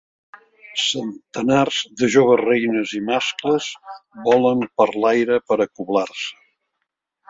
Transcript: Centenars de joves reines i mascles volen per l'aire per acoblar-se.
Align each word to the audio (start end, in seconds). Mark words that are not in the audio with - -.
Centenars 0.83 1.77
de 2.01 2.09
joves 2.17 2.41
reines 2.43 2.95
i 3.03 3.03
mascles 3.13 3.71
volen 4.27 4.69
per 4.81 4.93
l'aire 5.01 5.43
per 5.51 5.63
acoblar-se. 5.71 6.39